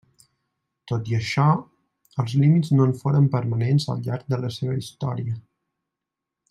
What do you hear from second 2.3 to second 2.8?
límits